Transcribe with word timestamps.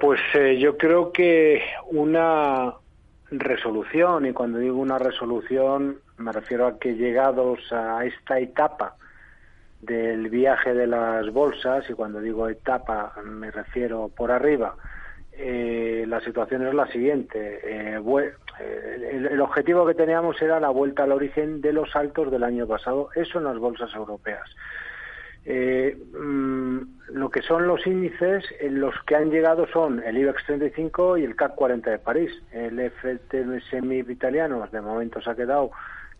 pues 0.00 0.20
eh, 0.34 0.58
yo 0.58 0.76
creo 0.76 1.12
que 1.12 1.62
una 1.90 2.74
resolución, 3.30 4.26
y 4.26 4.32
cuando 4.32 4.58
digo 4.58 4.78
una 4.78 4.98
resolución 4.98 5.98
me 6.18 6.32
refiero 6.32 6.66
a 6.66 6.78
que 6.78 6.94
llegados 6.94 7.60
a 7.72 8.04
esta 8.04 8.38
etapa 8.38 8.96
del 9.80 10.28
viaje 10.28 10.74
de 10.74 10.86
las 10.86 11.30
bolsas, 11.32 11.88
y 11.88 11.94
cuando 11.94 12.20
digo 12.20 12.48
etapa 12.48 13.14
me 13.24 13.50
refiero 13.50 14.10
por 14.14 14.30
arriba, 14.30 14.74
eh, 15.42 16.04
la 16.06 16.20
situación 16.20 16.66
es 16.66 16.74
la 16.74 16.86
siguiente. 16.88 17.60
Eh, 17.64 17.98
eh, 18.60 19.28
el, 19.30 19.40
objetivo 19.40 19.86
que 19.86 19.94
teníamos 19.94 20.40
era 20.42 20.60
la 20.60 20.68
vuelta 20.68 21.04
al 21.04 21.12
origen 21.12 21.62
de 21.62 21.72
los 21.72 21.96
altos 21.96 22.30
del 22.30 22.44
año 22.44 22.66
pasado, 22.66 23.08
eso 23.14 23.38
en 23.38 23.44
las 23.44 23.56
bolsas 23.56 23.94
europeas. 23.94 24.44
Mm, 25.46 26.78
lo 27.12 27.30
que 27.30 27.42
son 27.42 27.66
los 27.66 27.86
índices, 27.86 28.44
los 28.62 28.94
que 29.06 29.16
han 29.16 29.30
llegado 29.30 29.66
son 29.68 30.02
el 30.02 30.18
IBEX 30.18 30.44
35 30.46 31.18
y 31.18 31.24
el 31.24 31.34
CAC 31.34 31.54
40 31.54 31.90
de 31.90 31.98
París. 31.98 32.30
El 32.52 32.78
FTSE 32.90 33.78
italiano 34.08 34.66
de 34.70 34.80
momento 34.80 35.20
se 35.20 35.30
ha 35.30 35.34
quedado 35.34 35.70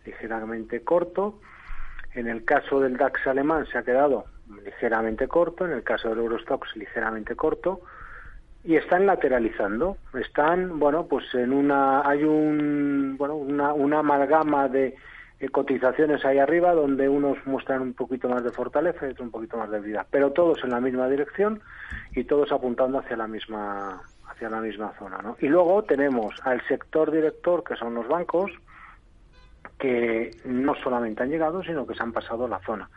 ligeramente 0.05 0.81
corto. 0.81 1.39
En 2.13 2.27
el 2.27 2.43
caso 2.43 2.81
del 2.81 2.97
DAX 2.97 3.25
alemán 3.27 3.65
se 3.71 3.77
ha 3.77 3.83
quedado 3.83 4.25
ligeramente 4.65 5.29
corto, 5.29 5.65
en 5.65 5.71
el 5.71 5.83
caso 5.83 6.09
del 6.09 6.19
Eurostox 6.19 6.75
ligeramente 6.75 7.35
corto 7.35 7.81
y 8.63 8.75
están 8.75 9.05
lateralizando. 9.05 9.97
Están, 10.13 10.77
bueno, 10.77 11.07
pues 11.07 11.33
en 11.33 11.53
una 11.53 12.07
hay 12.07 12.23
un 12.23 13.15
bueno, 13.17 13.35
una 13.35 13.99
amalgama 13.99 14.67
de 14.67 14.95
cotizaciones 15.49 16.23
ahí 16.25 16.37
arriba 16.37 16.73
donde 16.73 17.09
unos 17.09 17.37
muestran 17.45 17.81
un 17.81 17.93
poquito 17.93 18.29
más 18.29 18.43
de 18.43 18.51
fortaleza 18.51 19.05
y 19.05 19.11
otros 19.11 19.25
un 19.25 19.31
poquito 19.31 19.57
más 19.57 19.71
de 19.71 19.79
vida, 19.79 20.05
pero 20.09 20.31
todos 20.31 20.63
en 20.63 20.71
la 20.71 20.79
misma 20.79 21.07
dirección 21.09 21.61
y 22.13 22.23
todos 22.25 22.51
apuntando 22.51 22.99
hacia 22.99 23.17
la 23.17 23.27
misma 23.27 24.01
hacia 24.29 24.49
la 24.49 24.61
misma 24.61 24.93
zona, 24.97 25.17
¿no? 25.21 25.35
Y 25.39 25.47
luego 25.47 25.83
tenemos 25.83 26.35
al 26.43 26.65
sector 26.67 27.11
director 27.11 27.63
que 27.63 27.75
son 27.75 27.95
los 27.95 28.07
bancos 28.07 28.51
que 29.77 30.31
no 30.45 30.75
solamente 30.75 31.23
han 31.23 31.29
llegado, 31.29 31.63
sino 31.63 31.87
que 31.87 31.95
se 31.95 32.03
han 32.03 32.13
pasado 32.13 32.47
la 32.47 32.59
zona. 32.59 32.89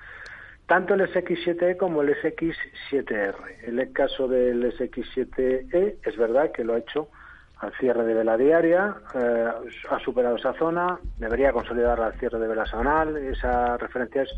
Tanto 0.66 0.94
el 0.94 1.02
SX7E 1.02 1.76
como 1.76 2.02
el 2.02 2.14
SX7R. 2.14 3.34
En 3.64 3.78
el 3.78 3.92
caso 3.92 4.28
del 4.28 4.64
SX7E 4.72 5.96
es 6.02 6.16
verdad 6.16 6.52
que 6.52 6.64
lo 6.64 6.74
ha 6.74 6.78
hecho 6.78 7.08
al 7.64 7.72
cierre 7.74 8.04
de 8.04 8.14
vela 8.14 8.36
diaria, 8.36 8.94
eh, 9.14 9.48
ha 9.90 9.98
superado 9.98 10.36
esa 10.36 10.52
zona, 10.54 10.98
debería 11.18 11.52
consolidar 11.52 12.00
al 12.00 12.12
cierre 12.14 12.38
de 12.38 12.48
vela 12.48 12.66
semanal, 12.66 13.16
esa 13.16 13.76
referencia 13.76 14.22
es 14.22 14.30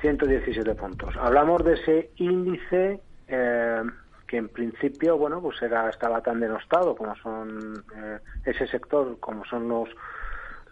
117 0.00 0.74
puntos. 0.74 1.14
Hablamos 1.16 1.64
de 1.64 1.74
ese 1.74 2.10
índice 2.16 3.00
eh, 3.28 3.82
que 4.26 4.36
en 4.36 4.48
principio, 4.48 5.16
bueno, 5.18 5.40
pues 5.40 5.60
era, 5.62 5.88
estaba 5.88 6.20
tan 6.20 6.40
denostado 6.40 6.96
como 6.96 7.14
son 7.16 7.84
eh, 7.96 8.18
ese 8.44 8.66
sector, 8.66 9.18
como 9.20 9.44
son 9.44 9.68
los 9.68 9.88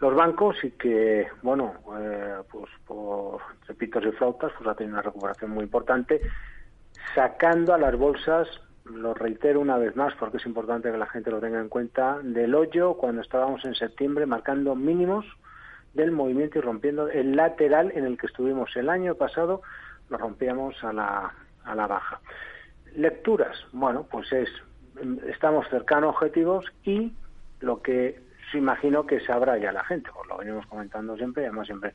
los 0.01 0.13
bancos 0.13 0.61
y 0.61 0.71
que, 0.71 1.25
bueno, 1.41 1.73
pues 2.51 2.69
por 2.85 3.39
repitos 3.65 4.03
y 4.05 4.11
flautas, 4.11 4.51
pues 4.57 4.69
ha 4.69 4.75
tenido 4.75 4.95
una 4.95 5.01
recuperación 5.01 5.51
muy 5.51 5.63
importante, 5.63 6.19
sacando 7.15 7.73
a 7.73 7.77
las 7.77 7.95
bolsas, 7.95 8.45
lo 8.85 9.13
reitero 9.13 9.59
una 9.59 9.77
vez 9.77 9.95
más 9.95 10.13
porque 10.15 10.37
es 10.37 10.45
importante 10.45 10.91
que 10.91 10.97
la 10.97 11.07
gente 11.07 11.31
lo 11.31 11.39
tenga 11.39 11.59
en 11.59 11.69
cuenta, 11.69 12.19
del 12.21 12.55
hoyo 12.55 12.95
cuando 12.95 13.21
estábamos 13.21 13.65
en 13.65 13.75
septiembre 13.75 14.25
marcando 14.25 14.75
mínimos 14.75 15.25
del 15.93 16.11
movimiento 16.11 16.59
y 16.59 16.61
rompiendo 16.61 17.07
el 17.07 17.35
lateral 17.35 17.91
en 17.95 18.05
el 18.05 18.17
que 18.17 18.27
estuvimos 18.27 18.75
el 18.75 18.89
año 18.89 19.15
pasado, 19.15 19.61
lo 20.09 20.17
rompíamos 20.17 20.83
a 20.83 20.93
la, 20.93 21.33
a 21.63 21.75
la 21.75 21.87
baja. 21.87 22.19
Lecturas, 22.95 23.57
bueno, 23.71 24.05
pues 24.09 24.31
es, 24.33 24.49
estamos 25.27 25.67
cercanos 25.69 26.07
a 26.07 26.17
objetivos 26.17 26.65
y 26.83 27.13
lo 27.61 27.81
que 27.81 28.25
imagino 28.57 29.05
que 29.05 29.19
sabrá 29.21 29.57
ya 29.57 29.71
la 29.71 29.83
gente, 29.83 30.09
pues 30.13 30.27
lo 30.27 30.37
venimos 30.37 30.65
comentando 30.67 31.15
siempre 31.17 31.43
y 31.43 31.45
además 31.47 31.67
siempre 31.67 31.93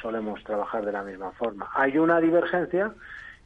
solemos 0.00 0.42
trabajar 0.44 0.84
de 0.84 0.92
la 0.92 1.02
misma 1.02 1.32
forma. 1.32 1.70
Hay 1.74 1.98
una 1.98 2.20
divergencia 2.20 2.92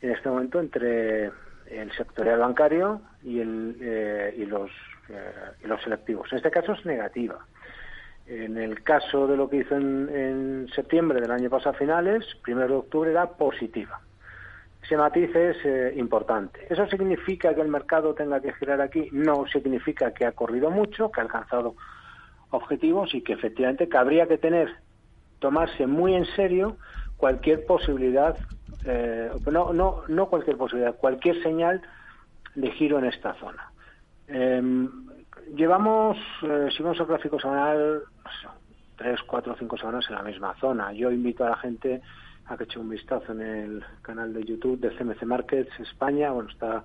en 0.00 0.10
este 0.10 0.28
momento 0.28 0.60
entre 0.60 1.30
el 1.70 1.92
sectorial 1.92 2.40
bancario 2.40 3.00
y, 3.22 3.40
el, 3.40 3.76
eh, 3.80 4.44
los, 4.48 4.70
eh, 5.08 5.32
y 5.64 5.66
los 5.66 5.82
selectivos. 5.82 6.30
En 6.32 6.38
este 6.38 6.50
caso 6.50 6.72
es 6.72 6.84
negativa. 6.84 7.38
En 8.26 8.58
el 8.58 8.82
caso 8.82 9.26
de 9.26 9.36
lo 9.36 9.48
que 9.48 9.58
hizo 9.58 9.76
en, 9.76 10.68
septiembre 10.74 11.20
del 11.20 11.30
año 11.30 11.50
pasado 11.50 11.74
finales, 11.74 12.24
primero 12.42 12.68
de 12.68 12.74
octubre 12.74 13.10
era 13.10 13.26
positiva. 13.30 14.00
Ese 14.82 14.96
matiz 14.96 15.34
es 15.34 15.56
eh, 15.64 15.94
importante. 15.96 16.66
¿Eso 16.68 16.86
significa 16.86 17.54
que 17.54 17.60
el 17.60 17.68
mercado 17.68 18.14
tenga 18.14 18.40
que 18.40 18.52
girar 18.54 18.80
aquí? 18.80 19.08
No, 19.12 19.46
significa 19.46 20.12
que 20.12 20.26
ha 20.26 20.32
corrido 20.32 20.70
mucho, 20.70 21.10
que 21.10 21.20
ha 21.20 21.24
alcanzado 21.24 21.74
objetivos 22.50 23.14
y 23.14 23.22
que 23.22 23.32
efectivamente 23.32 23.88
cabría 23.88 24.26
que 24.26 24.38
tener, 24.38 24.68
tomarse 25.38 25.86
muy 25.86 26.14
en 26.14 26.24
serio 26.36 26.76
cualquier 27.16 27.66
posibilidad, 27.66 28.36
eh, 28.84 29.30
no, 29.50 29.72
no, 29.72 30.02
no 30.08 30.26
cualquier 30.26 30.56
posibilidad, 30.56 30.94
cualquier 30.96 31.42
señal 31.42 31.82
de 32.54 32.70
giro 32.72 32.98
en 32.98 33.06
esta 33.06 33.34
zona. 33.34 33.70
Em, 34.28 34.88
llevamos, 35.54 36.16
eh, 36.42 36.68
si 36.76 36.82
vamos 36.82 37.00
al 37.00 37.06
gráfico 37.06 37.38
semanal, 37.40 38.02
tres, 38.96 39.20
cuatro, 39.26 39.56
cinco 39.58 39.76
semanas 39.76 40.06
en 40.08 40.14
la 40.14 40.22
misma 40.22 40.54
zona. 40.60 40.92
Yo 40.92 41.10
invito 41.10 41.44
a 41.44 41.50
la 41.50 41.56
gente 41.56 42.02
a 42.46 42.56
que 42.56 42.64
eche 42.64 42.78
un 42.78 42.90
vistazo 42.90 43.32
en 43.32 43.40
el 43.40 43.84
canal 44.02 44.32
de 44.32 44.44
YouTube 44.44 44.80
de 44.80 44.90
CMC 44.90 45.22
Markets 45.22 45.80
España. 45.80 46.30
Bueno, 46.30 46.50
está, 46.50 46.84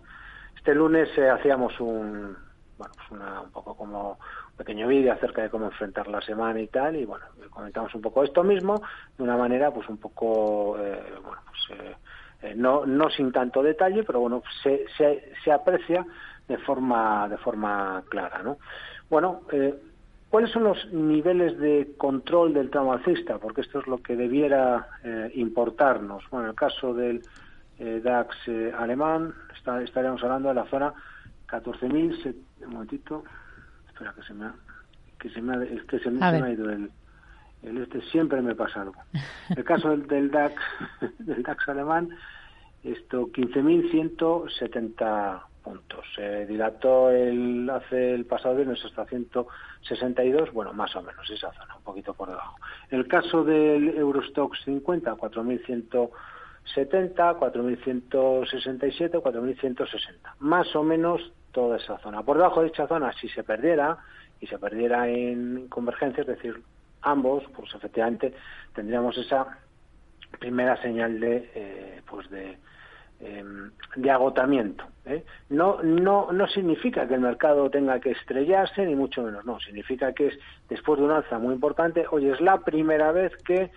este 0.55 0.73
lunes 0.73 1.09
eh, 1.17 1.29
hacíamos 1.29 1.79
un, 1.79 2.37
bueno, 2.77 2.93
pues 2.95 3.11
una, 3.11 3.41
un 3.41 3.51
poco 3.51 3.75
como 3.75 4.17
pequeño 4.57 4.87
vídeo 4.87 5.13
acerca 5.13 5.41
de 5.41 5.49
cómo 5.49 5.65
enfrentar 5.65 6.07
la 6.07 6.21
semana 6.21 6.59
y 6.59 6.67
tal, 6.67 6.95
y 6.95 7.05
bueno, 7.05 7.25
comentamos 7.49 7.93
un 7.93 8.01
poco 8.01 8.23
esto 8.23 8.43
mismo 8.43 8.81
de 9.17 9.23
una 9.23 9.37
manera 9.37 9.71
pues 9.71 9.87
un 9.89 9.97
poco, 9.97 10.77
eh, 10.79 11.01
bueno, 11.23 11.41
pues 11.45 11.79
eh, 11.79 11.95
eh, 12.41 12.53
no, 12.55 12.85
no 12.85 13.09
sin 13.09 13.31
tanto 13.31 13.61
detalle, 13.61 14.03
pero 14.03 14.19
bueno, 14.19 14.43
se, 14.63 14.85
se, 14.97 15.31
se 15.43 15.51
aprecia 15.51 16.05
de 16.47 16.57
forma, 16.59 17.27
de 17.27 17.37
forma 17.37 18.03
clara, 18.09 18.43
¿no? 18.43 18.57
Bueno, 19.09 19.41
¿cuáles 20.29 20.51
son 20.51 20.63
los 20.63 20.91
niveles 20.91 21.59
de 21.59 21.93
control 21.97 22.53
del 22.53 22.69
tramo 22.69 22.93
alcista? 22.93 23.37
Porque 23.37 23.61
esto 23.61 23.79
es 23.79 23.87
lo 23.87 24.01
que 24.01 24.15
debiera 24.15 24.87
importarnos. 25.35 26.23
Bueno, 26.31 26.45
en 26.45 26.49
el 26.51 26.55
caso 26.55 26.93
del 26.93 27.21
DAX 27.77 28.35
alemán, 28.77 29.33
está, 29.55 29.81
estaríamos 29.81 30.23
hablando 30.23 30.49
de 30.49 30.55
la 30.55 30.65
zona 30.65 30.93
14.000, 31.47 32.35
un 32.61 32.73
momentito, 32.73 33.23
Espera, 33.95 34.13
que 34.13 34.21
se 34.23 34.33
me 34.33 34.45
ha, 34.45 34.53
que 35.17 35.29
se 35.29 35.41
me 35.41 35.55
ha, 35.55 35.63
es 35.63 35.81
que 35.83 35.99
se, 35.99 36.11
me 36.11 36.21
ha 36.21 36.51
ido 36.51 36.69
el, 36.69 36.91
el, 37.63 37.77
este, 37.77 38.01
siempre 38.01 38.41
me 38.41 38.53
pasa 38.53 38.81
algo. 38.81 39.01
El 39.55 39.63
caso 39.63 39.91
del, 39.91 40.05
del 40.07 40.29
DAX, 40.29 40.61
del 41.19 41.41
DAX 41.43 41.69
alemán, 41.69 42.09
esto 42.83 43.27
15.170 43.27 45.43
puntos. 45.63 46.05
Se 46.13 46.45
dilató 46.45 47.09
el, 47.09 47.69
hace 47.69 48.13
el 48.13 48.25
pasado 48.25 48.57
viernes 48.57 48.83
hasta 48.83 49.05
162, 49.05 50.51
bueno, 50.51 50.73
más 50.73 50.93
o 50.97 51.01
menos 51.01 51.31
esa 51.31 51.53
zona, 51.53 51.77
un 51.77 51.83
poquito 51.83 52.13
por 52.13 52.27
debajo. 52.27 52.57
El 52.91 53.07
caso 53.07 53.45
del 53.45 53.97
Eurostox 53.97 54.61
50, 54.65 55.15
4.170, 55.15 56.09
4.167, 56.75 59.21
4.160. 59.21 60.33
Más 60.39 60.75
o 60.75 60.83
menos 60.83 61.31
toda 61.55 61.77
esa 61.77 61.97
zona. 61.99 62.21
Por 62.21 62.35
debajo 62.35 62.59
de 62.59 62.67
dicha 62.67 62.85
zona, 62.85 63.13
si 63.13 63.29
se 63.29 63.41
perdiera, 63.41 63.97
y 64.41 64.47
se 64.47 64.59
perdiera 64.59 65.07
en 65.07 65.69
convergencia, 65.69 66.21
es 66.21 66.27
decir, 66.27 66.61
ambos, 67.01 67.43
pues 67.55 67.73
efectivamente 67.73 68.33
tendríamos 68.75 69.17
esa 69.17 69.57
primera 70.37 70.75
señal 70.81 71.17
de, 71.17 71.49
eh, 71.55 72.01
pues 72.09 72.29
de, 72.29 72.57
em, 73.21 73.71
de 73.95 74.11
agotamiento. 74.11 74.83
¿eh? 75.05 75.23
No, 75.49 75.81
no, 75.81 76.33
no 76.33 76.47
significa 76.47 77.07
que 77.07 77.13
el 77.13 77.21
mercado 77.21 77.69
tenga 77.69 78.01
que 78.01 78.11
estrellarse, 78.11 78.85
ni 78.85 78.95
mucho 78.95 79.23
menos, 79.23 79.45
no. 79.45 79.57
Significa 79.61 80.11
que 80.11 80.27
es 80.27 80.39
después 80.67 80.99
de 80.99 81.05
un 81.05 81.11
alza 81.11 81.39
muy 81.39 81.53
importante, 81.53 82.05
hoy 82.11 82.27
es 82.27 82.41
la 82.41 82.57
primera 82.59 83.13
vez 83.13 83.31
que 83.45 83.71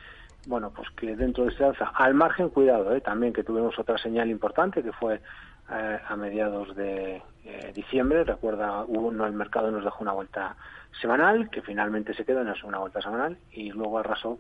bueno, 0.47 0.73
pues 0.75 0.89
que 0.97 1.15
dentro 1.15 1.45
de 1.45 1.51
ese 1.51 1.65
alza, 1.65 1.93
al 1.95 2.15
margen, 2.15 2.49
cuidado, 2.49 2.95
¿eh? 2.95 3.03
también 3.03 3.35
que 3.35 3.45
tuvimos 3.45 3.79
otra 3.79 3.99
señal 3.99 4.31
importante 4.31 4.83
que 4.83 4.93
fue 4.93 5.21
eh, 5.71 5.99
a 6.09 6.17
mediados 6.17 6.75
de 6.75 7.23
eh, 7.45 7.73
diciembre. 7.75 8.25
Recuerda, 8.25 8.85
uno, 8.87 9.27
el 9.27 9.35
mercado 9.35 9.71
nos 9.71 9.85
dejó 9.85 10.03
una 10.03 10.13
vuelta 10.13 10.57
semanal, 11.01 11.51
que 11.51 11.61
finalmente 11.61 12.15
se 12.15 12.25
quedó 12.25 12.41
en 12.41 12.55
una 12.65 12.79
vuelta 12.79 13.03
semanal, 13.03 13.37
y 13.53 13.71
luego 13.73 13.99
arrasó 13.99 14.39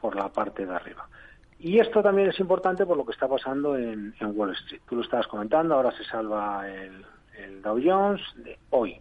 por 0.00 0.14
la 0.14 0.28
parte 0.28 0.66
de 0.66 0.74
arriba. 0.74 1.08
Y 1.58 1.78
esto 1.78 2.02
también 2.02 2.28
es 2.28 2.38
importante 2.40 2.84
por 2.84 2.98
lo 2.98 3.06
que 3.06 3.12
está 3.12 3.26
pasando 3.26 3.76
en, 3.76 4.14
Wall 4.20 4.52
Street. 4.52 4.82
Tú 4.86 4.96
lo 4.96 5.02
estabas 5.02 5.26
comentando, 5.28 5.74
ahora 5.74 5.92
se 5.92 6.04
salva 6.04 6.68
el, 6.68 7.62
Dow 7.62 7.80
Jones 7.82 8.20
de 8.36 8.58
hoy. 8.68 9.00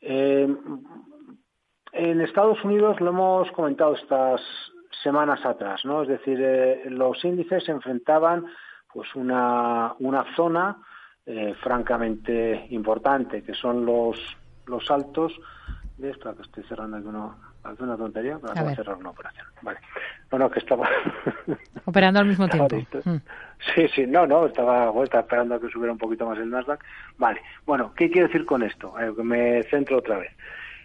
Eh, 0.00 0.52
en 1.92 2.20
Estados 2.20 2.62
Unidos 2.64 3.00
lo 3.00 3.10
hemos 3.10 3.50
comentado 3.52 3.94
estas 3.94 4.40
semanas 5.02 5.44
atrás, 5.44 5.84
¿no? 5.84 6.02
Es 6.02 6.08
decir, 6.08 6.38
los 6.86 7.24
índices 7.24 7.64
se 7.64 7.70
enfrentaban 7.70 8.46
pues 8.92 9.14
una, 9.14 9.94
una 9.98 10.24
zona 10.34 10.78
eh, 11.26 11.54
francamente 11.62 12.66
importante, 12.70 13.42
que 13.42 13.54
son 13.54 13.84
los, 13.84 14.18
los 14.66 14.90
altos. 14.90 15.32
De 15.96 16.10
esto, 16.10 16.34
que 16.36 16.42
estoy 16.42 16.62
cerrando 16.64 16.96
aquí 16.96 17.06
una, 17.06 17.34
una 17.80 17.96
tontería, 17.96 18.38
de 18.38 18.74
cerrar 18.76 18.96
una 18.96 19.10
operación. 19.10 19.46
Vale. 19.62 19.78
No, 20.30 20.38
no, 20.38 20.50
que 20.50 20.60
estaba. 20.60 20.88
Operando 21.84 22.20
al 22.20 22.26
mismo 22.26 22.48
tiempo. 22.48 22.76
Mm. 23.04 23.16
Sí, 23.74 23.88
sí, 23.88 24.06
no, 24.06 24.26
no, 24.26 24.46
estaba, 24.46 24.92
estaba 25.02 25.22
esperando 25.22 25.56
a 25.56 25.60
que 25.60 25.68
subiera 25.68 25.92
un 25.92 25.98
poquito 25.98 26.24
más 26.24 26.38
el 26.38 26.50
Nasdaq. 26.50 26.84
Vale. 27.18 27.40
Bueno, 27.66 27.92
¿qué 27.96 28.10
quiero 28.10 28.28
decir 28.28 28.46
con 28.46 28.62
esto? 28.62 28.94
Eh, 29.00 29.12
me 29.22 29.64
centro 29.64 29.98
otra 29.98 30.18
vez. 30.18 30.30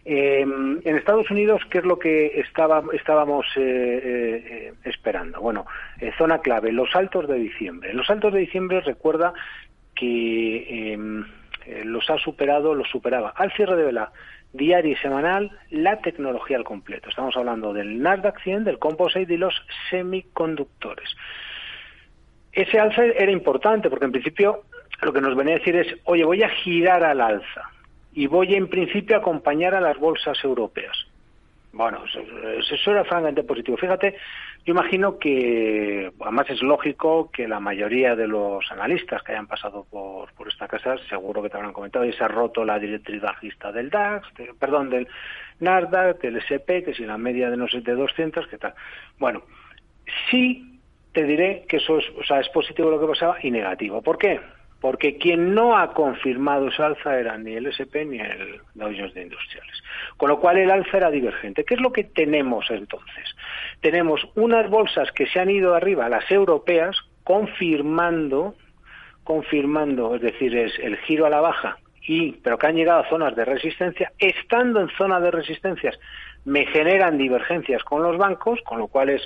Eh, 0.06 0.42
en 0.42 0.96
Estados 0.98 1.32
Unidos, 1.32 1.62
¿qué 1.70 1.78
es 1.78 1.86
lo 1.86 1.98
que 1.98 2.40
estábamos 2.40 3.46
eh, 3.56 4.74
esperando? 4.84 5.40
Bueno, 5.40 5.66
zona 6.18 6.40
clave, 6.40 6.72
los 6.72 6.96
altos 6.96 7.28
de 7.28 7.36
diciembre. 7.36 7.94
Los 7.94 8.10
altos 8.10 8.34
de 8.34 8.40
diciembre, 8.40 8.82
recuerda 8.82 9.34
que 9.96 10.94
em, 10.94 11.26
los 11.86 12.10
ha 12.10 12.18
superado, 12.18 12.76
los 12.76 12.90
superaba 12.90 13.30
al 13.30 13.52
cierre 13.54 13.78
de 13.78 13.86
vela 13.86 14.12
diario 14.54 14.92
y 14.92 14.96
semanal 14.98 15.52
la 15.72 16.00
tecnología 16.00 16.58
al 16.58 16.64
completo. 16.64 17.10
Estamos 17.10 17.36
hablando 17.36 17.74
del 17.74 18.02
Nasdaq 18.02 18.40
100, 18.42 18.64
del 18.64 18.80
Composite 18.80 19.34
y 19.34 19.38
los 19.38 19.54
semiconductores. 19.90 21.10
Ese 22.52 22.80
alza 22.80 23.04
era 23.04 23.32
importante 23.32 23.90
porque 23.90 24.06
en 24.06 24.12
principio 24.12 24.64
lo 25.02 25.12
que 25.12 25.22
nos 25.22 25.36
venía 25.36 25.56
a 25.56 25.58
decir 25.58 25.76
es, 25.76 25.88
oye, 26.04 26.24
voy 26.24 26.44
a 26.44 26.50
girar 26.50 27.04
al 27.04 27.20
alza 27.20 27.70
y 28.14 28.28
voy 28.28 28.56
en 28.56 28.68
principio 28.68 29.16
a 29.16 29.20
acompañar 29.20 29.74
a 29.76 29.82
las 29.82 29.98
bolsas 29.98 30.38
europeas. 30.44 30.96
Bueno, 31.74 32.04
eso, 32.06 32.92
era 32.92 33.04
francamente 33.04 33.44
positivo. 33.44 33.78
Fíjate, 33.78 34.16
yo 34.64 34.74
imagino 34.74 35.18
que, 35.18 36.12
además 36.22 36.48
es 36.52 36.62
lógico 36.62 37.32
que 37.32 37.48
la 37.48 37.60
mayoría 37.60 38.16
de 38.16 38.28
los 38.28 38.72
analistas 38.72 39.24
que 39.24 39.32
hayan 39.32 39.48
pasado 39.48 39.88
por, 39.90 40.32
por 40.34 40.48
esta 40.48 40.68
casa, 40.68 40.98
seguro 41.10 41.42
que 41.42 41.50
te 41.50 41.58
habrán 41.58 41.74
comentado, 41.74 42.06
y 42.06 42.14
se 42.14 42.24
ha 42.24 42.28
roto 42.28 42.64
la 42.64 42.78
directriz 42.78 43.20
bajista 43.20 43.72
del 43.72 43.90
DAX, 43.90 44.28
perdón, 44.60 44.92
del 44.92 45.08
Nasdaq, 45.62 46.22
del 46.22 46.38
SP, 46.46 46.86
que 46.86 46.94
si 46.94 47.06
la 47.06 47.18
media 47.18 47.50
de 47.50 47.58
no 47.58 47.68
sé, 47.68 47.82
de 47.82 47.96
200, 47.96 48.48
¿qué 48.48 48.60
tal? 48.60 48.76
Bueno, 49.18 49.42
sí 50.30 50.80
te 51.12 51.24
diré 51.24 51.66
que 51.68 51.78
eso 51.78 51.98
es, 51.98 52.06
o 52.20 52.24
sea, 52.24 52.40
es 52.40 52.50
positivo 52.50 52.92
lo 52.92 53.00
que 53.00 53.08
pasaba 53.08 53.38
y 53.42 53.50
negativo. 53.50 54.04
¿Por 54.04 54.20
qué? 54.20 54.40
Porque 54.84 55.18
quien 55.18 55.56
no 55.56 55.78
ha 55.78 55.94
confirmado 55.94 56.68
esa 56.68 56.88
alza 56.88 57.18
era 57.18 57.38
ni 57.38 57.54
el 57.54 57.68
SP 57.72 58.04
ni 58.04 58.20
el 58.20 58.60
Dow 58.74 58.92
Jones 58.94 59.14
de 59.14 59.22
Industriales. 59.22 59.82
Con 60.18 60.28
lo 60.28 60.42
cual 60.42 60.58
el 60.58 60.70
alza 60.70 60.98
era 60.98 61.10
divergente. 61.10 61.64
¿Qué 61.64 61.76
es 61.76 61.80
lo 61.80 61.94
que 61.94 62.04
tenemos 62.04 62.70
entonces? 62.70 63.34
Tenemos 63.80 64.28
unas 64.36 64.70
bolsas 64.70 65.10
que 65.14 65.26
se 65.28 65.40
han 65.40 65.50
ido 65.50 65.74
arriba, 65.74 66.10
las 66.10 66.30
europeas, 66.30 66.98
confirmando, 67.24 68.56
confirmando, 69.24 70.16
es 70.16 70.22
decir, 70.22 70.54
es 70.54 70.78
el 70.80 70.98
giro 70.98 71.28
a 71.28 71.30
la 71.30 71.40
baja, 71.40 71.78
y, 72.06 72.34
pero 72.44 72.58
que 72.58 72.68
han 72.68 72.76
llegado 72.76 73.00
a 73.00 73.10
zonas 73.10 73.38
de 73.38 73.46
resistencia, 73.46 74.12
estando 74.20 74.82
en 74.82 74.90
zona 74.98 75.22
de 75.22 75.32
resistencias, 75.32 75.98
me 76.44 76.66
generan 76.66 77.18
divergencias 77.18 77.86
con 77.86 78.04
los 78.04 78.18
bancos, 78.18 78.60
con 78.66 78.80
lo 78.80 78.88
cual 78.88 79.12
es, 79.12 79.22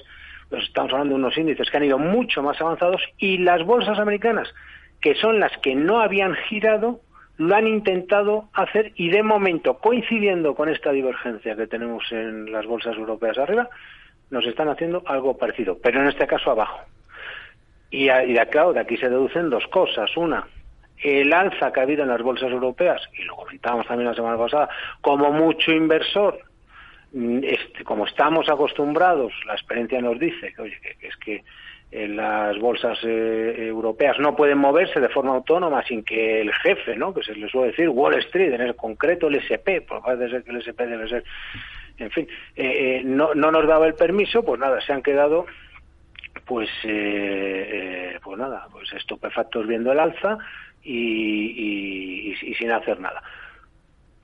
pues 0.52 0.66
estamos 0.66 0.92
hablando 0.94 1.16
de 1.16 1.22
unos 1.22 1.36
índices 1.36 1.68
que 1.72 1.78
han 1.78 1.84
ido 1.86 1.98
mucho 1.98 2.44
más 2.44 2.62
avanzados, 2.62 3.02
y 3.18 3.40
las 3.40 3.66
bolsas 3.66 3.98
americanas 3.98 4.54
que 5.02 5.16
son 5.16 5.40
las 5.40 5.56
que 5.60 5.76
no 5.76 6.02
habían 6.02 6.36
girado, 6.50 7.02
lo 7.38 7.56
han 7.56 7.68
intentado 7.68 8.50
hacer 8.54 8.94
y 8.96 9.10
de 9.10 9.24
momento, 9.24 9.78
coincidiendo 9.78 10.56
con 10.56 10.70
esta 10.70 10.92
divergencia 10.92 11.56
que 11.56 11.68
tenemos 11.68 12.04
en 12.12 12.52
las 12.52 12.66
bolsas 12.66 12.96
europeas 12.98 13.38
arriba, 13.38 13.70
nos 14.30 14.46
están 14.46 14.70
haciendo 14.70 15.04
algo 15.06 15.38
parecido, 15.38 15.78
pero 15.82 16.02
en 16.02 16.08
este 16.08 16.28
caso 16.28 16.52
abajo. 16.52 16.80
Y, 17.90 18.10
y 18.10 18.34
de, 18.34 18.48
claro, 18.50 18.74
de 18.74 18.82
aquí 18.82 18.98
se 18.98 19.10
deducen 19.10 19.50
dos 19.50 19.66
cosas. 19.68 20.16
Una, 20.18 20.46
el 21.04 21.32
alza 21.32 21.72
que 21.72 21.80
ha 21.80 21.84
habido 21.84 22.04
en 22.04 22.10
las 22.10 22.22
bolsas 22.22 22.52
europeas, 22.52 23.02
y 23.18 23.24
lo 23.24 23.36
comentábamos 23.36 23.88
también 23.88 24.10
la 24.10 24.16
semana 24.16 24.38
pasada, 24.38 24.70
como 25.02 25.32
mucho 25.32 25.72
inversor, 25.72 26.40
mm, 27.14 27.40
este, 27.44 27.84
como 27.84 28.06
estamos 28.06 28.50
acostumbrados, 28.50 29.32
la 29.46 29.54
experiencia 29.54 30.02
nos 30.02 30.20
dice 30.20 30.54
que, 30.54 30.62
oye, 30.62 30.80
que 30.82 31.08
es 31.08 31.16
que 31.18 31.44
las 31.92 32.58
bolsas 32.60 33.00
eh, 33.04 33.68
europeas 33.68 34.20
no 34.20 34.36
pueden 34.36 34.58
moverse 34.58 35.00
de 35.00 35.10
forma 35.10 35.36
autónoma 35.36 35.84
sin 35.84 36.04
que 36.04 36.42
el 36.42 36.54
jefe, 36.54 36.96
¿no? 36.98 37.14
que 37.14 37.24
se 37.24 37.34
le 37.34 37.48
suele 37.48 37.72
decir 37.72 37.90
Wall 37.90 38.16
Street, 38.16 38.54
en 38.54 38.62
el 38.62 38.76
concreto 38.76 39.28
el 39.28 39.36
SP, 39.40 39.82
por 39.88 40.02
parece 40.02 40.30
ser 40.30 40.44
que 40.44 40.52
el 40.52 40.58
SP 40.68 40.86
debe 40.86 41.08
ser, 41.08 41.24
en 41.98 42.12
fin, 42.12 42.28
eh, 42.56 43.00
eh, 43.00 43.02
no, 43.06 43.34
no 43.34 43.52
nos 43.52 43.66
daba 43.68 43.88
el 43.88 43.94
permiso, 43.94 44.44
pues 44.44 44.60
nada, 44.60 44.82
se 44.82 44.92
han 44.92 45.02
quedado 45.02 45.46
pues 46.46 46.70
pues 46.84 48.38
nada, 48.38 48.68
pues 48.72 48.92
estupefactos 48.94 49.68
viendo 49.68 49.92
el 49.92 50.00
alza 50.00 50.38
y 50.84 52.34
sin 52.58 52.72
hacer 52.72 53.00
nada. 53.00 53.22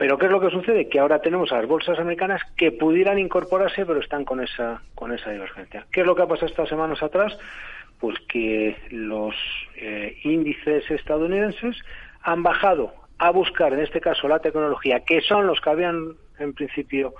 Pero 0.03 0.17
¿qué 0.17 0.25
es 0.25 0.33
lo 0.33 0.41
que 0.41 0.49
sucede? 0.49 0.89
Que 0.89 0.99
ahora 0.99 1.19
tenemos 1.19 1.53
a 1.53 1.59
las 1.59 1.65
bolsas 1.65 1.97
americanas 1.97 2.41
que 2.57 2.73
pudieran 2.73 3.19
incorporarse, 3.19 3.85
pero 3.85 4.01
están 4.01 4.25
con 4.25 4.41
esa, 4.41 4.81
con 4.95 5.13
esa 5.13 5.31
divergencia. 5.31 5.85
¿Qué 5.93 6.01
es 6.01 6.05
lo 6.05 6.13
que 6.13 6.23
ha 6.23 6.27
pasado 6.27 6.47
estas 6.47 6.67
semanas 6.67 7.01
atrás? 7.01 7.31
Pues 8.01 8.19
que 8.27 8.75
los 8.89 9.33
eh, 9.77 10.17
índices 10.25 10.91
estadounidenses 10.91 11.77
han 12.21 12.43
bajado 12.43 12.93
a 13.17 13.29
buscar, 13.29 13.71
en 13.71 13.79
este 13.79 14.01
caso, 14.01 14.27
la 14.27 14.39
tecnología, 14.39 15.05
que 15.05 15.21
son 15.21 15.47
los 15.47 15.61
que 15.61 15.69
habían, 15.69 16.15
en 16.37 16.51
principio, 16.51 17.13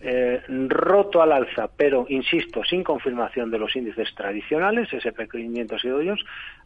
eh, 0.00 0.42
roto 0.70 1.22
al 1.22 1.30
alza, 1.30 1.68
pero, 1.76 2.04
insisto, 2.08 2.64
sin 2.64 2.82
confirmación 2.82 3.52
de 3.52 3.60
los 3.60 3.76
índices 3.76 4.12
tradicionales, 4.16 4.88
SP500 4.90 5.84
y 5.84 5.88
Dow 5.88 6.16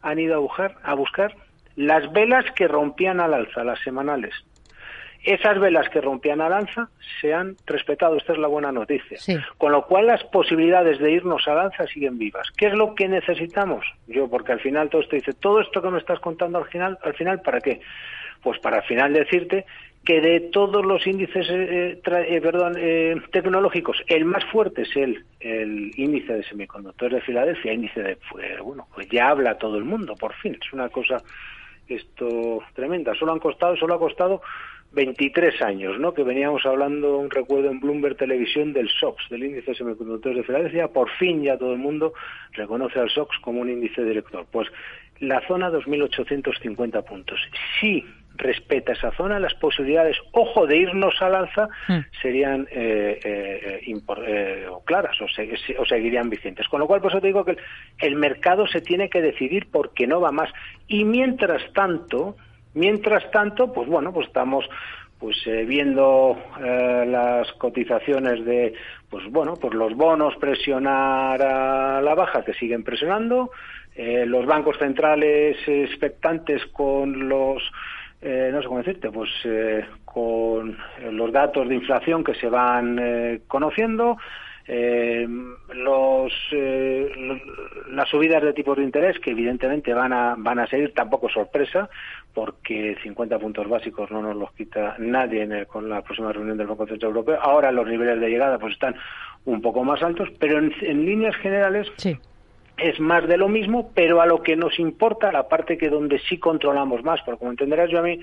han 0.00 0.18
ido 0.18 0.34
a 0.34 0.38
buscar, 0.38 0.76
a 0.82 0.94
buscar 0.94 1.36
las 1.76 2.10
velas 2.10 2.44
que 2.56 2.66
rompían 2.66 3.20
al 3.20 3.34
alza, 3.34 3.62
las 3.64 3.80
semanales, 3.80 4.34
esas 5.28 5.58
velas 5.58 5.88
que 5.90 6.00
rompían 6.00 6.40
al 6.40 6.52
alza 6.52 6.88
se 7.20 7.34
han 7.34 7.56
respetado. 7.66 8.16
Esta 8.16 8.32
es 8.32 8.38
la 8.38 8.48
buena 8.48 8.72
noticia. 8.72 9.18
Con 9.58 9.72
lo 9.72 9.86
cual 9.86 10.06
las 10.06 10.24
posibilidades 10.24 10.98
de 10.98 11.12
irnos 11.12 11.46
al 11.48 11.58
alza 11.58 11.86
siguen 11.86 12.18
vivas. 12.18 12.48
¿Qué 12.56 12.66
es 12.66 12.74
lo 12.74 12.94
que 12.94 13.08
necesitamos? 13.08 13.84
Yo, 14.06 14.28
porque 14.28 14.52
al 14.52 14.60
final 14.60 14.88
todo 14.88 15.02
esto 15.02 15.16
dice, 15.16 15.34
todo 15.34 15.60
esto 15.60 15.82
que 15.82 15.90
me 15.90 15.98
estás 15.98 16.20
contando 16.20 16.58
al 16.58 16.66
final, 16.66 16.98
al 17.02 17.14
final 17.14 17.42
¿para 17.42 17.60
qué? 17.60 17.80
Pues 18.42 18.58
para 18.60 18.78
al 18.78 18.84
final 18.84 19.12
decirte 19.12 19.66
que 20.04 20.20
de 20.22 20.40
todos 20.40 20.86
los 20.86 21.06
índices 21.06 21.46
eh, 21.50 22.00
eh, 22.02 22.40
perdón, 22.40 22.76
eh, 22.78 23.20
tecnológicos, 23.30 24.02
el 24.06 24.24
más 24.24 24.44
fuerte 24.46 24.82
es 24.82 24.96
el, 24.96 25.24
el 25.40 25.90
índice 25.96 26.32
de 26.32 26.44
semiconductores 26.44 27.16
de 27.16 27.20
Filadelfia, 27.20 27.74
índice 27.74 28.02
de, 28.02 28.18
pues, 28.30 28.58
bueno, 28.60 28.86
pues 28.94 29.08
ya 29.10 29.28
habla 29.28 29.58
todo 29.58 29.76
el 29.76 29.84
mundo, 29.84 30.14
por 30.14 30.32
fin, 30.34 30.56
es 30.58 30.72
una 30.72 30.88
cosa 30.88 31.18
esto 31.88 32.60
tremenda. 32.74 33.14
Solo 33.14 33.32
han 33.32 33.38
costado, 33.38 33.76
solo 33.76 33.94
ha 33.94 33.98
costado 33.98 34.42
23 34.98 35.62
años, 35.62 35.96
¿no? 36.00 36.12
Que 36.12 36.24
veníamos 36.24 36.66
hablando, 36.66 37.18
un 37.18 37.30
recuerdo 37.30 37.70
en 37.70 37.78
Bloomberg 37.78 38.16
Televisión 38.16 38.72
del 38.72 38.88
SOX, 38.88 39.28
del 39.30 39.44
índice 39.44 39.70
de 39.70 39.76
semiconductores 39.76 40.38
de 40.38 40.42
Filadelfia. 40.42 40.88
Por 40.88 41.08
fin 41.10 41.40
ya 41.40 41.56
todo 41.56 41.72
el 41.72 41.78
mundo 41.78 42.14
reconoce 42.50 42.98
al 42.98 43.08
SOX 43.08 43.38
como 43.38 43.60
un 43.60 43.70
índice 43.70 44.02
director. 44.02 44.44
Pues 44.50 44.66
la 45.20 45.40
zona 45.46 45.70
2.850 45.70 47.04
puntos. 47.04 47.38
Si 47.78 48.04
respeta 48.34 48.92
esa 48.92 49.12
zona, 49.12 49.38
las 49.38 49.54
posibilidades, 49.54 50.16
ojo, 50.32 50.66
de 50.66 50.78
irnos 50.78 51.14
al 51.22 51.36
alza 51.36 51.68
hmm. 51.86 51.98
serían 52.20 52.66
eh, 52.72 53.20
eh, 53.24 53.80
eh 53.86 54.66
claras 54.84 55.16
o, 55.20 55.26
o, 55.26 55.84
seguirían 55.84 56.28
vigentes. 56.28 56.66
Con 56.66 56.80
lo 56.80 56.88
cual, 56.88 57.00
por 57.00 57.12
eso 57.12 57.20
te 57.20 57.28
digo 57.28 57.44
que 57.44 57.56
el 58.00 58.16
mercado 58.16 58.66
se 58.66 58.80
tiene 58.80 59.08
que 59.08 59.22
decidir 59.22 59.68
porque 59.70 60.08
no 60.08 60.20
va 60.20 60.32
más. 60.32 60.50
Y 60.88 61.04
mientras 61.04 61.62
tanto, 61.72 62.34
Mientras 62.78 63.28
tanto, 63.32 63.72
pues 63.72 63.88
bueno, 63.88 64.12
pues 64.12 64.28
estamos 64.28 64.64
pues 65.18 65.36
eh, 65.46 65.64
viendo 65.64 66.38
eh, 66.64 67.04
las 67.08 67.50
cotizaciones 67.54 68.44
de 68.44 68.72
pues 69.10 69.28
bueno 69.32 69.54
pues 69.60 69.74
los 69.74 69.96
bonos 69.96 70.36
presionar 70.36 71.42
a 71.42 72.00
la 72.00 72.14
baja 72.14 72.44
que 72.44 72.54
siguen 72.54 72.84
presionando 72.84 73.50
eh, 73.96 74.24
los 74.26 74.46
bancos 74.46 74.78
centrales 74.78 75.56
expectantes 75.66 76.64
con 76.66 77.28
los 77.28 77.60
no 78.20 78.62
sé 78.62 78.66
cómo 78.68 78.78
decirte 78.78 79.10
pues 79.10 79.30
con 80.04 80.76
los 81.10 81.32
datos 81.32 81.68
de 81.68 81.74
inflación 81.74 82.22
que 82.22 82.34
se 82.34 82.48
van 82.48 83.40
conociendo 83.48 84.18
eh, 84.70 85.26
los, 85.26 85.26
eh, 85.26 85.67
las 87.98 88.08
subidas 88.08 88.42
de 88.42 88.52
tipos 88.52 88.76
de 88.76 88.84
interés 88.84 89.18
que 89.18 89.32
evidentemente 89.32 89.92
van 89.92 90.12
a, 90.12 90.34
van 90.38 90.58
a 90.58 90.66
seguir, 90.66 90.94
tampoco 90.94 91.28
sorpresa, 91.28 91.90
porque 92.32 92.96
50 93.02 93.38
puntos 93.38 93.68
básicos 93.68 94.10
no 94.10 94.22
nos 94.22 94.36
los 94.36 94.52
quita 94.52 94.94
nadie 94.98 95.66
con 95.66 95.88
la 95.88 96.00
próxima 96.02 96.32
reunión 96.32 96.56
del 96.56 96.68
Banco 96.68 96.86
Central 96.86 97.10
Europeo. 97.10 97.38
Ahora 97.42 97.72
los 97.72 97.86
niveles 97.86 98.20
de 98.20 98.30
llegada 98.30 98.58
pues 98.58 98.74
están 98.74 98.94
un 99.44 99.60
poco 99.60 99.84
más 99.84 100.02
altos, 100.02 100.28
pero 100.38 100.58
en, 100.58 101.04
líneas 101.04 101.36
generales 101.36 101.88
es 102.76 103.00
más 103.00 103.26
de 103.26 103.36
lo 103.36 103.48
mismo, 103.48 103.90
pero 103.94 104.20
a 104.20 104.26
lo 104.26 104.42
que 104.42 104.56
nos 104.56 104.78
importa, 104.78 105.32
la 105.32 105.48
parte 105.48 105.76
que 105.76 105.90
donde 105.90 106.20
sí 106.20 106.38
controlamos 106.38 107.02
más, 107.02 107.20
porque 107.22 107.40
como 107.40 107.50
entenderás 107.50 107.90
yo 107.90 107.98
a 107.98 108.02
mí 108.02 108.20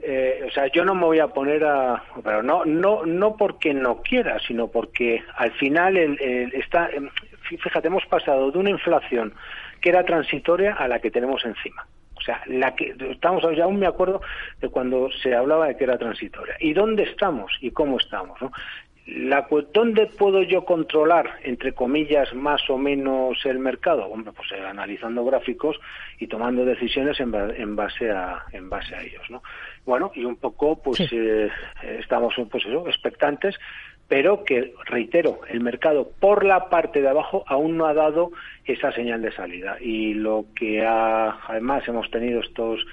eh, 0.00 0.44
o 0.46 0.50
sea, 0.50 0.66
yo 0.66 0.84
no 0.84 0.94
me 0.94 1.06
voy 1.06 1.18
a 1.18 1.28
poner 1.28 1.64
a, 1.64 2.02
pero 2.22 2.42
no, 2.42 2.66
no, 2.66 3.06
no 3.06 3.36
porque 3.36 3.72
no 3.72 4.02
quiera, 4.02 4.38
sino 4.46 4.68
porque 4.68 5.22
al 5.36 5.52
final 5.52 5.96
el, 5.96 6.52
está, 6.52 6.90
em, 6.90 7.08
fíjate, 7.44 7.88
hemos 7.88 8.06
pasado 8.06 8.50
de 8.50 8.58
una 8.58 8.70
inflación 8.70 9.34
que 9.80 9.90
era 9.90 10.04
transitoria 10.04 10.74
a 10.74 10.88
la 10.88 10.98
que 10.98 11.10
tenemos 11.10 11.44
encima. 11.44 11.86
O 12.16 12.20
sea, 12.20 12.40
la 12.46 12.74
que 12.74 12.94
estamos 13.10 13.44
ya 13.56 13.64
aún 13.64 13.78
me 13.78 13.86
acuerdo 13.86 14.22
de 14.60 14.68
cuando 14.68 15.10
se 15.10 15.34
hablaba 15.34 15.66
de 15.66 15.76
que 15.76 15.84
era 15.84 15.98
transitoria. 15.98 16.56
¿Y 16.60 16.72
dónde 16.72 17.02
estamos 17.02 17.52
y 17.60 17.70
cómo 17.70 17.98
estamos? 17.98 18.40
¿no? 18.40 18.50
La, 19.06 19.46
¿Dónde 19.74 20.06
puedo 20.06 20.42
yo 20.42 20.64
controlar, 20.64 21.38
entre 21.42 21.74
comillas, 21.74 22.32
más 22.32 22.62
o 22.70 22.78
menos 22.78 23.44
el 23.44 23.58
mercado? 23.58 24.06
Hombre, 24.06 24.32
pues 24.32 24.52
eh, 24.52 24.64
analizando 24.64 25.22
gráficos 25.26 25.78
y 26.18 26.26
tomando 26.26 26.64
decisiones 26.64 27.20
en, 27.20 27.30
base 27.76 28.10
a 28.10 28.44
en 28.52 28.70
base 28.70 28.94
a 28.94 29.02
ellos, 29.02 29.28
¿no? 29.28 29.42
Bueno, 29.84 30.10
y 30.14 30.24
un 30.24 30.36
poco, 30.36 30.80
pues 30.82 31.00
eh, 31.12 31.50
estamos, 31.98 32.34
pues 32.50 32.64
eso, 32.64 32.88
expectantes, 32.88 33.56
pero 34.08 34.44
que 34.44 34.74
reitero, 34.86 35.40
el 35.48 35.60
mercado 35.60 36.10
por 36.20 36.44
la 36.44 36.68
parte 36.68 37.00
de 37.00 37.08
abajo 37.08 37.44
aún 37.46 37.76
no 37.76 37.86
ha 37.86 37.94
dado 37.94 38.30
esa 38.64 38.92
señal 38.92 39.22
de 39.22 39.32
salida. 39.32 39.76
Y 39.80 40.14
lo 40.14 40.46
que 40.54 40.84
ha, 40.84 41.38
además 41.48 41.86
hemos 41.88 42.10
tenido 42.10 42.40
estos 42.40 42.84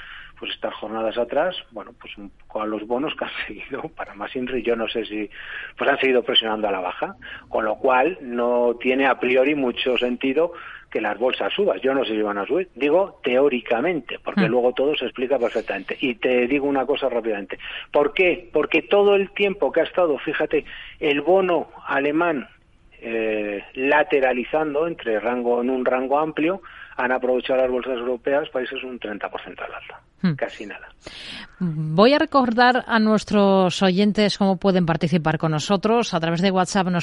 pues 0.42 0.56
estas 0.56 0.74
jornadas 0.74 1.20
atrás, 1.20 1.56
bueno, 1.70 1.94
pues 2.02 2.18
un 2.18 2.32
poco 2.32 2.64
a 2.64 2.66
los 2.66 2.88
bonos 2.88 3.14
que 3.14 3.26
han 3.26 3.32
seguido, 3.48 3.84
para 3.96 4.16
más 4.16 4.36
Inri, 4.36 4.64
yo 4.64 4.76
no 4.76 4.88
sé 4.88 5.06
si, 5.06 5.30
pues 5.78 5.88
han 5.88 6.00
seguido 6.00 6.24
presionando 6.24 6.68
a 6.68 6.72
la 6.72 6.80
baja, 6.80 7.16
con 7.48 7.64
lo 7.64 7.76
cual 7.76 8.18
no 8.22 8.76
tiene 8.82 9.06
a 9.06 9.20
priori 9.20 9.54
mucho 9.54 9.98
sentido 10.00 10.54
que 10.92 11.02
las 11.02 11.18
bolsas 11.18 11.52
suban. 11.54 11.80
Yo 11.80 11.94
no 11.94 12.04
sé 12.04 12.12
si 12.12 12.22
van 12.22 12.38
a 12.38 12.46
subir, 12.46 12.70
digo 12.76 13.20
teóricamente, 13.24 14.20
porque 14.24 14.42
hmm. 14.48 14.52
luego 14.52 14.74
todo 14.74 14.96
se 14.96 15.06
explica 15.06 15.40
perfectamente. 15.40 15.98
Y 16.00 16.16
te 16.16 16.48
digo 16.48 16.68
una 16.68 16.86
cosa 16.86 17.10
rápidamente. 17.10 17.58
¿Por 17.92 18.14
qué? 18.14 18.50
Porque 18.52 18.84
todo 18.84 19.16
el 19.16 19.32
tiempo 19.32 19.72
que 19.72 19.80
ha 19.80 19.86
estado, 19.86 20.18
fíjate, 20.20 20.66
el 21.00 21.22
bono 21.22 21.70
alemán 21.88 22.48
eh, 23.02 23.64
lateralizando 23.74 24.86
entre 24.86 25.20
rango 25.20 25.62
en 25.62 25.70
un 25.70 25.86
rango 25.86 26.20
amplio, 26.20 26.62
han 26.98 27.12
aprovechado 27.12 27.62
las 27.62 27.72
bolsas 27.72 27.98
europeas 27.98 28.50
países 28.50 28.84
un 28.84 29.00
30% 29.00 29.60
al 29.60 29.74
alza. 29.74 30.02
Hmm. 30.22 30.34
Casi 30.36 30.66
nada. 30.68 30.88
Voy 31.60 32.14
a 32.14 32.20
recordar 32.20 32.84
a 32.88 33.00
nuestros 33.00 33.82
oyentes 33.82 34.38
cómo 34.38 34.58
pueden 34.58 34.86
participar 34.86 35.38
con 35.38 35.52
nosotros. 35.52 36.14
A 36.14 36.20
través 36.20 36.42
de 36.42 36.52
WhatsApp 36.52 36.88
nos 36.88 37.00